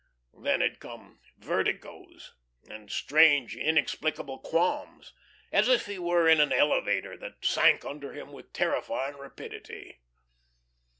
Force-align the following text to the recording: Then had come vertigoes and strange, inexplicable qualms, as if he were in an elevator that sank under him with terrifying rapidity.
Then 0.33 0.61
had 0.61 0.79
come 0.79 1.19
vertigoes 1.37 2.33
and 2.67 2.89
strange, 2.91 3.55
inexplicable 3.55 4.39
qualms, 4.39 5.13
as 5.51 5.69
if 5.69 5.85
he 5.85 5.99
were 5.99 6.27
in 6.27 6.41
an 6.41 6.51
elevator 6.51 7.15
that 7.17 7.45
sank 7.45 7.85
under 7.85 8.11
him 8.13 8.31
with 8.31 8.51
terrifying 8.51 9.15
rapidity. 9.15 10.01